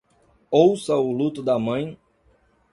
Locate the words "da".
1.43-1.59